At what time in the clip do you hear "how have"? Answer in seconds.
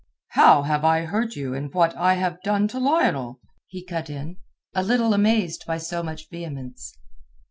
0.29-0.83